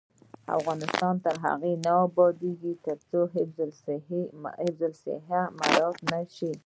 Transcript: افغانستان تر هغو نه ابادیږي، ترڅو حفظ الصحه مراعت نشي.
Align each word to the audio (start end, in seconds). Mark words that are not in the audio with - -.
افغانستان 0.57 1.15
تر 1.25 1.35
هغو 1.45 1.71
نه 1.85 1.93
ابادیږي، 2.07 2.73
ترڅو 2.85 3.19
حفظ 3.35 3.57
الصحه 3.67 4.21
مراعت 5.57 5.97
نشي. 6.11 6.51